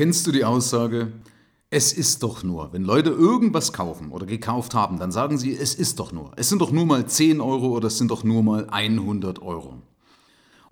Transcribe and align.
Kennst 0.00 0.26
du 0.26 0.32
die 0.32 0.46
Aussage, 0.46 1.12
es 1.68 1.92
ist 1.92 2.22
doch 2.22 2.42
nur, 2.42 2.72
wenn 2.72 2.84
Leute 2.84 3.10
irgendwas 3.10 3.74
kaufen 3.74 4.12
oder 4.12 4.24
gekauft 4.24 4.72
haben, 4.72 4.98
dann 4.98 5.12
sagen 5.12 5.36
sie, 5.36 5.54
es 5.54 5.74
ist 5.74 6.00
doch 6.00 6.10
nur. 6.10 6.32
Es 6.36 6.48
sind 6.48 6.62
doch 6.62 6.72
nur 6.72 6.86
mal 6.86 7.04
10 7.04 7.38
Euro 7.38 7.66
oder 7.76 7.88
es 7.88 7.98
sind 7.98 8.10
doch 8.10 8.24
nur 8.24 8.42
mal 8.42 8.66
100 8.70 9.42
Euro. 9.42 9.82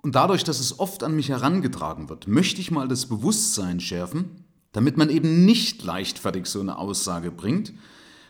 Und 0.01 0.15
dadurch, 0.15 0.43
dass 0.43 0.59
es 0.59 0.79
oft 0.79 1.03
an 1.03 1.15
mich 1.15 1.29
herangetragen 1.29 2.09
wird, 2.09 2.27
möchte 2.27 2.59
ich 2.59 2.71
mal 2.71 2.87
das 2.87 3.05
Bewusstsein 3.05 3.79
schärfen, 3.79 4.45
damit 4.71 4.97
man 4.97 5.11
eben 5.11 5.45
nicht 5.45 5.83
leichtfertig 5.83 6.47
so 6.47 6.59
eine 6.59 6.79
Aussage 6.79 7.29
bringt, 7.29 7.73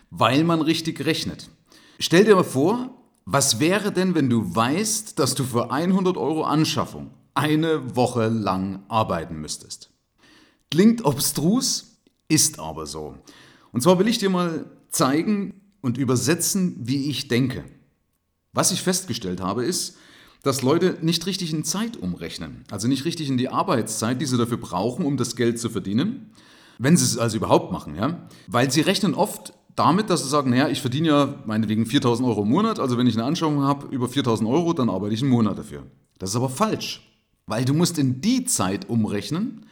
weil 0.10 0.44
man 0.44 0.60
richtig 0.60 1.06
rechnet. 1.06 1.50
Stell 1.98 2.26
dir 2.26 2.36
mal 2.36 2.44
vor, 2.44 2.90
was 3.24 3.62
wäre 3.62 3.94
denn, 3.94 4.16
wenn 4.16 4.30
du 4.30 4.54
weißt, 4.54 5.18
dass 5.18 5.34
du 5.34 5.46
für 5.46 5.72
100 5.72 6.18
Euro 6.18 6.44
Anschaffung 6.44 7.12
eine 7.36 7.96
Woche 7.96 8.28
lang 8.28 8.84
arbeiten 8.90 9.40
müsstest? 9.40 9.92
Klingt 10.72 11.04
obstrus, 11.04 11.98
ist 12.28 12.60
aber 12.60 12.86
so. 12.86 13.18
Und 13.72 13.82
zwar 13.82 14.00
will 14.00 14.08
ich 14.08 14.20
dir 14.20 14.30
mal 14.30 14.66
zeigen 14.90 15.54
und 15.82 15.98
übersetzen, 15.98 16.76
wie 16.80 17.10
ich 17.10 17.28
denke. 17.28 17.64
Was 18.54 18.72
ich 18.72 18.82
festgestellt 18.82 19.42
habe, 19.42 19.64
ist, 19.64 19.98
dass 20.44 20.62
Leute 20.62 20.98
nicht 21.02 21.26
richtig 21.26 21.54
in 21.54 21.64
Zeit 21.64 21.98
umrechnen, 21.98 22.64
also 22.72 22.88
nicht 22.88 23.06
richtig 23.06 23.30
in 23.30 23.38
die 23.38 23.50
Arbeitszeit, 23.50 24.22
die 24.22 24.26
sie 24.26 24.38
dafür 24.38 24.58
brauchen, 24.58 25.06
um 25.06 25.18
das 25.18 25.36
Geld 25.36 25.60
zu 25.60 25.70
verdienen, 25.70 26.32
wenn 26.78 26.96
sie 26.96 27.04
es 27.04 27.18
also 27.18 27.38
überhaupt 27.38 27.72
machen, 27.72 27.96
ja, 27.96 28.28
weil 28.48 28.72
sie 28.72 28.82
rechnen 28.82 29.14
oft 29.14 29.54
damit, 29.76 30.10
dass 30.10 30.24
sie 30.24 30.30
sagen, 30.30 30.50
naja, 30.50 30.70
ich 30.70 30.82
verdiene 30.82 31.08
ja 31.10 31.44
meinetwegen 31.46 31.86
4000 31.86 32.28
Euro 32.28 32.44
im 32.44 32.50
Monat, 32.50 32.80
also 32.80 32.98
wenn 32.98 33.08
ich 33.08 33.16
eine 33.16 33.26
Anschauung 33.26 33.62
habe 33.62 33.88
über 33.94 34.08
4000 34.08 34.50
Euro, 34.50 34.74
dann 34.74 34.90
arbeite 34.90 35.14
ich 35.14 35.22
einen 35.22 35.32
Monat 35.32 35.58
dafür. 35.58 35.84
Das 36.18 36.32
ist 36.32 36.36
aber 36.36 36.50
falsch, 36.50 37.02
weil 37.46 37.66
du 37.66 37.74
musst 37.74 37.98
in 37.98 38.22
die 38.22 38.46
Zeit 38.46 38.90
umrechnen, 38.90 39.66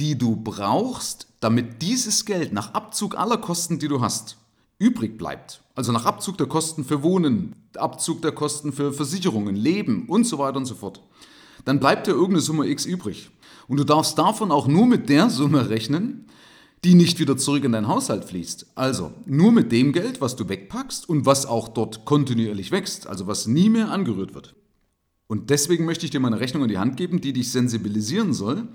die 0.00 0.16
du 0.16 0.34
brauchst, 0.34 1.26
damit 1.40 1.82
dieses 1.82 2.24
Geld 2.24 2.54
nach 2.54 2.72
Abzug 2.72 3.18
aller 3.18 3.36
Kosten, 3.36 3.78
die 3.78 3.88
du 3.88 4.00
hast, 4.00 4.38
übrig 4.78 5.18
bleibt. 5.18 5.62
Also 5.74 5.92
nach 5.92 6.06
Abzug 6.06 6.38
der 6.38 6.46
Kosten 6.46 6.84
für 6.84 7.02
Wohnen, 7.02 7.54
Abzug 7.76 8.22
der 8.22 8.32
Kosten 8.32 8.72
für 8.72 8.94
Versicherungen, 8.94 9.54
Leben 9.54 10.06
und 10.08 10.24
so 10.24 10.38
weiter 10.38 10.56
und 10.56 10.64
so 10.64 10.74
fort. 10.74 11.02
Dann 11.66 11.80
bleibt 11.80 12.06
dir 12.06 12.12
irgendeine 12.12 12.40
Summe 12.40 12.66
X 12.66 12.86
übrig. 12.86 13.30
Und 13.68 13.76
du 13.76 13.84
darfst 13.84 14.18
davon 14.18 14.50
auch 14.50 14.66
nur 14.66 14.86
mit 14.86 15.10
der 15.10 15.28
Summe 15.28 15.68
rechnen, 15.68 16.24
die 16.82 16.94
nicht 16.94 17.18
wieder 17.18 17.36
zurück 17.36 17.64
in 17.64 17.72
deinen 17.72 17.88
Haushalt 17.88 18.24
fließt. 18.24 18.68
Also 18.76 19.12
nur 19.26 19.52
mit 19.52 19.70
dem 19.70 19.92
Geld, 19.92 20.22
was 20.22 20.34
du 20.34 20.48
wegpackst 20.48 21.06
und 21.10 21.26
was 21.26 21.44
auch 21.44 21.68
dort 21.68 22.06
kontinuierlich 22.06 22.70
wächst, 22.70 23.06
also 23.06 23.26
was 23.26 23.46
nie 23.46 23.68
mehr 23.68 23.90
angerührt 23.90 24.34
wird. 24.34 24.54
Und 25.26 25.50
deswegen 25.50 25.84
möchte 25.84 26.06
ich 26.06 26.10
dir 26.10 26.20
mal 26.20 26.28
eine 26.28 26.40
Rechnung 26.40 26.62
in 26.62 26.70
die 26.70 26.78
Hand 26.78 26.96
geben, 26.96 27.20
die 27.20 27.34
dich 27.34 27.52
sensibilisieren 27.52 28.32
soll, 28.32 28.66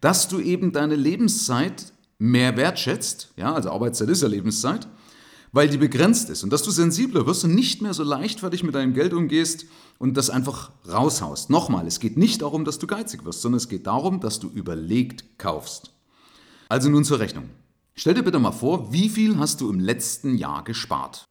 dass 0.00 0.28
du 0.28 0.40
eben 0.40 0.72
deine 0.72 0.96
Lebenszeit 0.96 1.92
mehr 2.18 2.56
wertschätzt, 2.56 3.32
ja, 3.36 3.54
also 3.54 3.70
Arbeitszeit 3.70 4.08
ist 4.08 4.22
ja 4.22 4.28
Lebenszeit, 4.28 4.86
weil 5.52 5.68
die 5.68 5.78
begrenzt 5.78 6.28
ist 6.30 6.44
und 6.44 6.52
dass 6.52 6.62
du 6.62 6.70
sensibler 6.70 7.26
wirst 7.26 7.44
und 7.44 7.54
nicht 7.54 7.82
mehr 7.82 7.94
so 7.94 8.02
leichtfertig 8.02 8.62
mit 8.62 8.74
deinem 8.74 8.94
Geld 8.94 9.14
umgehst 9.14 9.66
und 9.98 10.16
das 10.16 10.30
einfach 10.30 10.70
raushaust. 10.86 11.50
Nochmal, 11.50 11.86
es 11.86 12.00
geht 12.00 12.16
nicht 12.16 12.42
darum, 12.42 12.64
dass 12.64 12.78
du 12.78 12.86
geizig 12.86 13.24
wirst, 13.24 13.42
sondern 13.42 13.56
es 13.56 13.68
geht 13.68 13.86
darum, 13.86 14.20
dass 14.20 14.38
du 14.38 14.48
überlegt 14.48 15.38
kaufst. 15.38 15.92
Also 16.68 16.90
nun 16.90 17.04
zur 17.04 17.20
Rechnung. 17.20 17.48
Stell 17.94 18.14
dir 18.14 18.22
bitte 18.22 18.38
mal 18.38 18.52
vor, 18.52 18.92
wie 18.92 19.08
viel 19.08 19.38
hast 19.38 19.60
du 19.60 19.70
im 19.70 19.80
letzten 19.80 20.36
Jahr 20.36 20.62
gespart? 20.64 21.24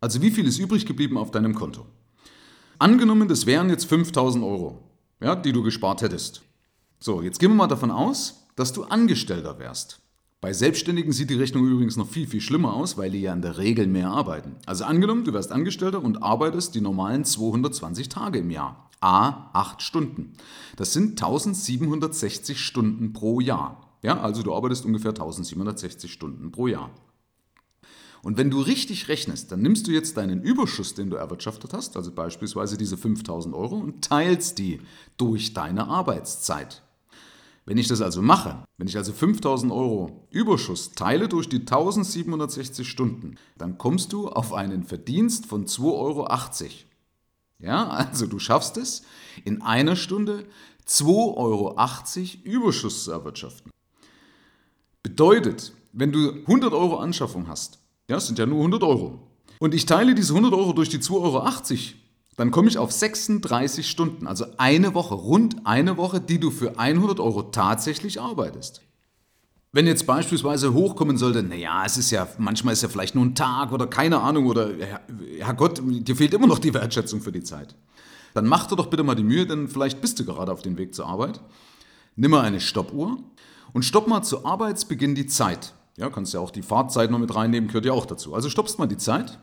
Also 0.00 0.20
wie 0.20 0.30
viel 0.30 0.46
ist 0.46 0.58
übrig 0.58 0.84
geblieben 0.84 1.16
auf 1.16 1.30
deinem 1.30 1.54
Konto? 1.54 1.86
Angenommen, 2.78 3.28
das 3.28 3.46
wären 3.46 3.70
jetzt 3.70 3.86
5000 3.86 4.44
Euro, 4.44 4.82
ja, 5.20 5.36
die 5.36 5.52
du 5.52 5.62
gespart 5.62 6.02
hättest. 6.02 6.42
So, 7.02 7.22
jetzt 7.22 7.38
gehen 7.38 7.52
wir 7.52 7.56
mal 7.56 7.66
davon 7.66 7.90
aus, 7.90 8.46
dass 8.56 8.74
du 8.74 8.84
Angestellter 8.84 9.58
wärst. 9.58 10.00
Bei 10.42 10.52
Selbstständigen 10.52 11.12
sieht 11.12 11.30
die 11.30 11.34
Rechnung 11.34 11.66
übrigens 11.66 11.96
noch 11.96 12.06
viel, 12.06 12.26
viel 12.26 12.42
schlimmer 12.42 12.74
aus, 12.74 12.98
weil 12.98 13.10
die 13.10 13.22
ja 13.22 13.32
in 13.32 13.40
der 13.40 13.56
Regel 13.56 13.86
mehr 13.86 14.10
arbeiten. 14.10 14.56
Also 14.66 14.84
angenommen, 14.84 15.24
du 15.24 15.32
wärst 15.32 15.50
Angestellter 15.50 16.04
und 16.04 16.22
arbeitest 16.22 16.74
die 16.74 16.82
normalen 16.82 17.24
220 17.24 18.10
Tage 18.10 18.40
im 18.40 18.50
Jahr. 18.50 18.90
A, 19.00 19.48
8 19.54 19.80
Stunden. 19.80 20.34
Das 20.76 20.92
sind 20.92 21.12
1760 21.12 22.60
Stunden 22.60 23.14
pro 23.14 23.40
Jahr. 23.40 23.96
Ja, 24.02 24.20
also 24.20 24.42
du 24.42 24.54
arbeitest 24.54 24.84
ungefähr 24.84 25.12
1760 25.12 26.12
Stunden 26.12 26.52
pro 26.52 26.66
Jahr. 26.66 26.90
Und 28.22 28.36
wenn 28.36 28.50
du 28.50 28.60
richtig 28.60 29.08
rechnest, 29.08 29.50
dann 29.50 29.62
nimmst 29.62 29.86
du 29.86 29.90
jetzt 29.90 30.18
deinen 30.18 30.42
Überschuss, 30.42 30.92
den 30.92 31.08
du 31.08 31.16
erwirtschaftet 31.16 31.72
hast, 31.72 31.96
also 31.96 32.12
beispielsweise 32.12 32.76
diese 32.76 32.98
5000 32.98 33.54
Euro, 33.54 33.76
und 33.76 34.04
teilst 34.04 34.58
die 34.58 34.82
durch 35.16 35.54
deine 35.54 35.88
Arbeitszeit. 35.88 36.82
Wenn 37.70 37.78
ich 37.78 37.86
das 37.86 38.00
also 38.00 38.20
mache, 38.20 38.64
wenn 38.78 38.88
ich 38.88 38.96
also 38.96 39.12
5000 39.12 39.70
Euro 39.70 40.26
Überschuss 40.32 40.90
teile 40.90 41.28
durch 41.28 41.48
die 41.48 41.60
1760 41.60 42.88
Stunden, 42.88 43.36
dann 43.58 43.78
kommst 43.78 44.12
du 44.12 44.28
auf 44.28 44.52
einen 44.52 44.82
Verdienst 44.82 45.46
von 45.46 45.66
2,80 45.66 45.84
Euro. 45.92 46.28
Ja, 47.60 47.86
also 47.86 48.26
du 48.26 48.40
schaffst 48.40 48.76
es, 48.76 49.02
in 49.44 49.62
einer 49.62 49.94
Stunde 49.94 50.46
2,80 50.88 51.06
Euro 51.36 51.76
Überschuss 52.42 53.04
zu 53.04 53.12
erwirtschaften. 53.12 53.70
Bedeutet, 55.04 55.72
wenn 55.92 56.10
du 56.10 56.40
100 56.40 56.72
Euro 56.72 56.96
Anschaffung 56.96 57.46
hast, 57.46 57.78
ja, 58.08 58.16
das 58.16 58.26
sind 58.26 58.40
ja 58.40 58.46
nur 58.46 58.58
100 58.58 58.82
Euro, 58.82 59.20
und 59.60 59.74
ich 59.74 59.86
teile 59.86 60.16
diese 60.16 60.32
100 60.32 60.52
Euro 60.54 60.72
durch 60.72 60.88
die 60.88 60.98
2,80 60.98 61.12
Euro, 61.12 61.99
dann 62.40 62.52
komme 62.52 62.70
ich 62.70 62.78
auf 62.78 62.90
36 62.90 63.86
Stunden, 63.86 64.26
also 64.26 64.46
eine 64.56 64.94
Woche, 64.94 65.12
rund 65.12 65.66
eine 65.66 65.98
Woche, 65.98 66.22
die 66.22 66.40
du 66.40 66.50
für 66.50 66.78
100 66.78 67.20
Euro 67.20 67.42
tatsächlich 67.42 68.18
arbeitest. 68.18 68.80
Wenn 69.72 69.86
jetzt 69.86 70.06
beispielsweise 70.06 70.72
hochkommen 70.72 71.18
sollte, 71.18 71.42
naja, 71.42 71.82
es 71.84 71.98
ist 71.98 72.10
ja, 72.10 72.26
manchmal 72.38 72.72
ist 72.72 72.82
ja 72.82 72.88
vielleicht 72.88 73.14
nur 73.14 73.26
ein 73.26 73.34
Tag 73.34 73.72
oder 73.72 73.86
keine 73.86 74.22
Ahnung 74.22 74.46
oder, 74.46 74.70
Herrgott, 75.38 75.82
dir 75.84 76.16
fehlt 76.16 76.32
immer 76.32 76.46
noch 76.46 76.58
die 76.58 76.72
Wertschätzung 76.72 77.20
für 77.20 77.30
die 77.30 77.42
Zeit. 77.42 77.76
Dann 78.32 78.46
mach 78.46 78.66
dir 78.66 78.76
doch 78.76 78.86
bitte 78.86 79.02
mal 79.02 79.16
die 79.16 79.22
Mühe, 79.22 79.46
denn 79.46 79.68
vielleicht 79.68 80.00
bist 80.00 80.18
du 80.18 80.24
gerade 80.24 80.50
auf 80.50 80.62
dem 80.62 80.78
Weg 80.78 80.94
zur 80.94 81.08
Arbeit. 81.08 81.42
Nimm 82.16 82.30
mal 82.30 82.40
eine 82.40 82.60
Stoppuhr 82.60 83.18
und 83.74 83.84
stopp 83.84 84.08
mal 84.08 84.22
zu 84.22 84.46
Arbeitsbeginn 84.46 85.14
die 85.14 85.26
Zeit. 85.26 85.74
Ja, 85.98 86.08
kannst 86.08 86.32
ja 86.32 86.40
auch 86.40 86.52
die 86.52 86.62
Fahrtzeit 86.62 87.10
noch 87.10 87.18
mit 87.18 87.34
reinnehmen, 87.34 87.68
gehört 87.68 87.84
ja 87.84 87.92
auch 87.92 88.06
dazu. 88.06 88.34
Also 88.34 88.48
stoppst 88.48 88.78
mal 88.78 88.86
die 88.86 88.96
Zeit 88.96 89.38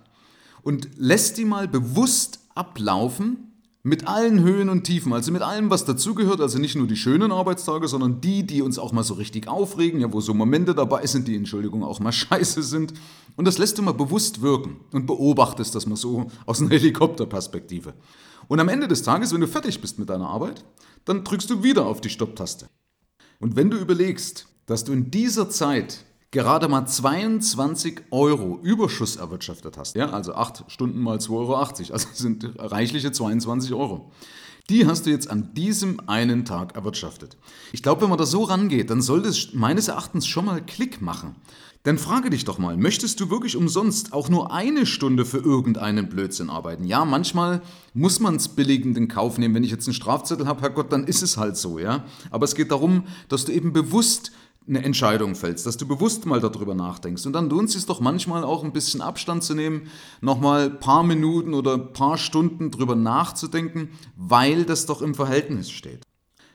und 0.61 0.89
lässt 0.97 1.37
die 1.37 1.45
mal 1.45 1.67
bewusst 1.67 2.39
ablaufen 2.55 3.47
mit 3.87 4.05
allen 4.05 4.41
Höhen 4.41 4.67
und 4.67 4.83
Tiefen, 4.83 5.13
also 5.13 5.31
mit 5.31 5.41
allem, 5.41 5.69
was 5.69 5.85
dazugehört, 5.85 6.41
also 6.41 6.59
nicht 6.59 6.75
nur 6.75 6.87
die 6.87 6.97
schönen 6.97 7.31
Arbeitstage, 7.31 7.87
sondern 7.87 8.19
die, 8.19 8.45
die 8.45 8.61
uns 8.61 8.79
auch 8.79 8.91
mal 8.91 9.03
so 9.03 9.13
richtig 9.13 9.47
aufregen, 9.47 10.01
ja, 10.01 10.11
wo 10.11 10.19
so 10.19 10.33
Momente 10.33 10.75
dabei 10.75 11.05
sind, 11.07 11.27
die, 11.27 11.35
Entschuldigung, 11.37 11.83
auch 11.83 12.01
mal 12.01 12.11
scheiße 12.13 12.63
sind. 12.63 12.93
Und 13.37 13.45
das 13.45 13.57
lässt 13.57 13.77
du 13.77 13.81
mal 13.81 13.93
bewusst 13.93 14.41
wirken 14.41 14.81
und 14.91 15.05
beobachtest 15.05 15.73
das 15.73 15.85
mal 15.85 15.95
so 15.95 16.29
aus 16.45 16.59
einer 16.59 16.69
Helikopterperspektive. 16.71 17.93
Und 18.49 18.59
am 18.59 18.67
Ende 18.67 18.87
des 18.89 19.03
Tages, 19.03 19.33
wenn 19.33 19.41
du 19.41 19.47
fertig 19.47 19.79
bist 19.79 19.99
mit 19.99 20.09
deiner 20.09 20.27
Arbeit, 20.27 20.65
dann 21.05 21.23
drückst 21.23 21.49
du 21.49 21.63
wieder 21.63 21.85
auf 21.85 22.01
die 22.01 22.09
Stopptaste. 22.09 22.67
Und 23.39 23.55
wenn 23.55 23.69
du 23.69 23.77
überlegst, 23.77 24.47
dass 24.65 24.83
du 24.83 24.91
in 24.91 25.11
dieser 25.11 25.49
Zeit 25.49 26.03
gerade 26.31 26.67
mal 26.67 26.85
22 26.85 28.01
Euro 28.11 28.59
Überschuss 28.61 29.15
erwirtschaftet 29.15 29.77
hast, 29.77 29.95
ja, 29.95 30.09
also 30.09 30.33
8 30.33 30.65
Stunden 30.67 31.01
mal 31.01 31.17
2,80 31.17 31.31
Euro, 31.31 31.55
also 31.55 32.07
sind 32.13 32.49
reichliche 32.57 33.11
22 33.11 33.73
Euro. 33.73 34.11
Die 34.69 34.85
hast 34.85 35.05
du 35.05 35.11
jetzt 35.11 35.29
an 35.29 35.53
diesem 35.53 36.01
einen 36.09 36.43
Tag 36.43 36.75
erwirtschaftet. 36.75 37.37
Ich 37.71 37.81
glaube, 37.81 38.01
wenn 38.01 38.09
man 38.09 38.17
da 38.17 38.25
so 38.25 38.43
rangeht, 38.43 38.89
dann 38.89 39.01
sollte 39.01 39.29
es 39.29 39.53
meines 39.53 39.87
Erachtens 39.87 40.27
schon 40.27 40.43
mal 40.43 40.61
Klick 40.61 41.01
machen. 41.01 41.35
Dann 41.83 41.97
frage 41.97 42.29
dich 42.29 42.43
doch 42.43 42.57
mal, 42.57 42.75
möchtest 42.75 43.21
du 43.21 43.29
wirklich 43.29 43.55
umsonst 43.55 44.11
auch 44.11 44.27
nur 44.27 44.51
eine 44.51 44.85
Stunde 44.85 45.23
für 45.23 45.37
irgendeinen 45.37 46.09
Blödsinn 46.09 46.49
arbeiten? 46.49 46.83
Ja, 46.83 47.05
manchmal 47.05 47.61
muss 47.93 48.19
man 48.19 48.35
es 48.35 48.49
billigend 48.49 48.97
in 48.97 49.07
Kauf 49.07 49.37
nehmen. 49.37 49.55
Wenn 49.55 49.63
ich 49.63 49.71
jetzt 49.71 49.87
einen 49.87 49.93
Strafzettel 49.93 50.47
habe, 50.47 50.59
Herrgott, 50.59 50.91
dann 50.91 51.05
ist 51.05 51.21
es 51.21 51.37
halt 51.37 51.55
so, 51.55 51.79
ja. 51.79 52.03
Aber 52.29 52.43
es 52.43 52.55
geht 52.55 52.71
darum, 52.71 53.03
dass 53.29 53.45
du 53.45 53.53
eben 53.53 53.71
bewusst 53.71 54.33
eine 54.67 54.83
Entscheidung 54.83 55.35
fällst, 55.35 55.65
dass 55.65 55.77
du 55.77 55.87
bewusst 55.87 56.25
mal 56.25 56.41
darüber 56.41 56.75
nachdenkst. 56.75 57.25
Und 57.25 57.33
dann 57.33 57.49
lohnt 57.49 57.69
es 57.69 57.75
sich 57.75 57.85
doch 57.85 57.99
manchmal 57.99 58.43
auch 58.43 58.63
ein 58.63 58.73
bisschen 58.73 59.01
Abstand 59.01 59.43
zu 59.43 59.53
nehmen, 59.53 59.89
nochmal 60.21 60.65
ein 60.65 60.79
paar 60.79 61.03
Minuten 61.03 61.53
oder 61.53 61.75
ein 61.75 61.93
paar 61.93 62.17
Stunden 62.17 62.71
drüber 62.71 62.95
nachzudenken, 62.95 63.89
weil 64.15 64.65
das 64.65 64.85
doch 64.85 65.01
im 65.01 65.15
Verhältnis 65.15 65.71
steht. 65.71 66.03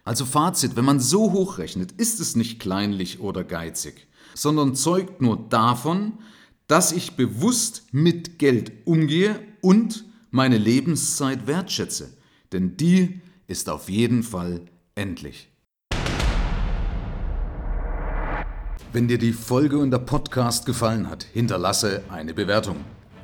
Also 0.05 0.25
Fazit, 0.25 0.77
wenn 0.77 0.85
man 0.85 1.01
so 1.01 1.33
hochrechnet, 1.33 1.93
ist 1.93 2.21
es 2.21 2.37
nicht 2.37 2.61
kleinlich 2.61 3.21
oder 3.21 3.45
geizig, 3.45 4.09
sondern 4.35 4.75
zeugt 4.75 5.23
nur 5.23 5.37
davon, 5.49 6.19
dass 6.67 6.93
ich 6.93 7.13
bewusst 7.13 7.85
mit 7.93 8.39
Geld 8.39 8.73
umgehe 8.85 9.41
und 9.61 10.05
meine 10.31 10.59
Lebenszeit 10.59 11.47
wertschätze. 11.47 12.17
Denn 12.53 12.77
die 12.77 13.21
ist 13.47 13.69
auf 13.69 13.89
jeden 13.89 14.23
Fall 14.23 14.63
endlich. 14.95 15.52
Wenn 18.93 19.09
dir 19.09 19.17
die 19.17 19.33
Folge 19.33 19.79
und 19.79 19.91
der 19.91 19.99
Podcast 19.99 20.67
gefallen 20.67 21.09
hat, 21.09 21.25
hinterlasse 21.33 22.03
eine 22.11 22.35
Bewertung. 22.35 22.77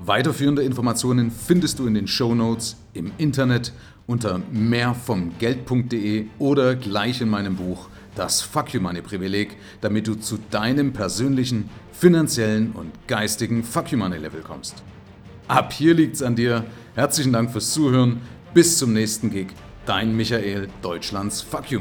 Weiterführende 0.03 0.63
Informationen 0.63 1.31
findest 1.31 1.79
du 1.79 1.87
in 1.87 1.93
den 1.93 2.07
Show 2.07 2.35
Notes 2.35 2.77
im 2.95 3.13
Internet 3.19 3.75
unter 4.07 4.41
mehrvomgeld.de 4.51 6.27
oder 6.39 6.75
gleich 6.75 7.21
in 7.21 7.29
meinem 7.29 7.57
Buch 7.57 7.89
das 8.15 8.41
Fuck 8.41 8.73
You 8.73 8.81
Money 8.81 9.03
Privileg, 9.03 9.59
damit 9.83 10.07
du 10.07 10.15
zu 10.15 10.39
deinem 10.51 10.95
persönlichen, 10.95 11.69
finanziellen 11.93 12.73
und 12.73 12.91
geistigen 13.07 13.63
Fuck 13.63 13.93
You 13.93 13.99
Money 13.99 14.17
Level 14.17 14.41
kommst. 14.41 14.83
Ab 15.49 15.75
hier 15.75 15.93
liegt's 15.93 16.23
an 16.23 16.35
dir. 16.35 16.65
Herzlichen 16.95 17.35
Dank 17.35 17.51
fürs 17.51 17.75
Zuhören. 17.75 18.23
Bis 18.55 18.79
zum 18.79 18.95
nächsten 18.95 19.31
Gig. 19.31 19.49
Dein 19.85 20.17
Michael, 20.17 20.69
Deutschlands 20.81 21.43
Fuck 21.43 21.71
You 21.71 21.79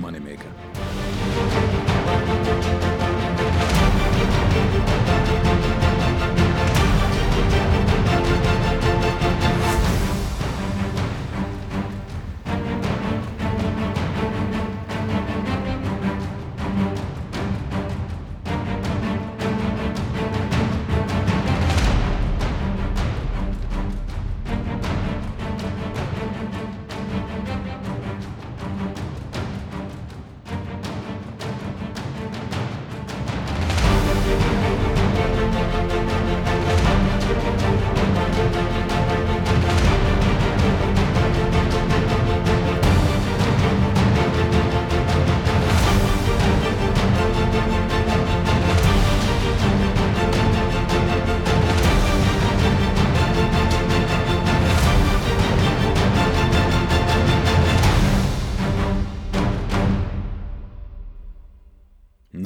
Thank 37.28 37.92
you. 37.92 37.97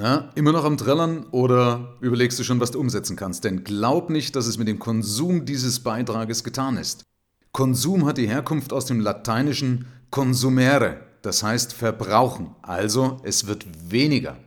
Na, 0.01 0.31
immer 0.33 0.51
noch 0.51 0.63
am 0.63 0.77
Trällern 0.77 1.27
oder 1.29 1.95
überlegst 2.01 2.39
du 2.39 2.43
schon, 2.43 2.59
was 2.59 2.71
du 2.71 2.79
umsetzen 2.79 3.15
kannst? 3.15 3.43
Denn 3.43 3.63
glaub 3.63 4.09
nicht, 4.09 4.35
dass 4.35 4.47
es 4.47 4.57
mit 4.57 4.67
dem 4.67 4.79
Konsum 4.79 5.45
dieses 5.45 5.81
Beitrages 5.81 6.43
getan 6.43 6.77
ist. 6.77 7.03
Konsum 7.51 8.07
hat 8.07 8.17
die 8.17 8.27
Herkunft 8.27 8.73
aus 8.73 8.85
dem 8.85 8.99
lateinischen 8.99 9.85
consumere, 10.09 11.01
das 11.21 11.43
heißt 11.43 11.73
verbrauchen, 11.73 12.55
also 12.63 13.17
es 13.21 13.45
wird 13.45 13.67
weniger. 13.91 14.39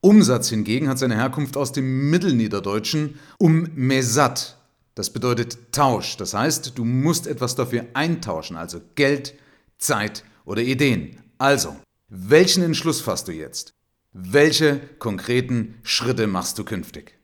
Umsatz 0.00 0.48
hingegen 0.50 0.88
hat 0.88 1.00
seine 1.00 1.16
Herkunft 1.16 1.56
aus 1.56 1.72
dem 1.72 2.10
Mittelniederdeutschen 2.10 3.18
um 3.40 3.66
mesat, 3.74 4.58
das 4.94 5.10
bedeutet 5.10 5.72
Tausch, 5.72 6.16
das 6.18 6.34
heißt, 6.34 6.78
du 6.78 6.84
musst 6.84 7.26
etwas 7.26 7.56
dafür 7.56 7.86
eintauschen, 7.94 8.56
also 8.56 8.80
Geld, 8.94 9.34
Zeit 9.76 10.22
oder 10.44 10.62
Ideen. 10.62 11.18
Also, 11.36 11.74
welchen 12.08 12.62
Entschluss 12.62 13.00
fasst 13.00 13.26
du 13.26 13.32
jetzt? 13.32 13.74
Welche 14.20 14.80
konkreten 14.98 15.78
Schritte 15.84 16.26
machst 16.26 16.58
du 16.58 16.64
künftig? 16.64 17.14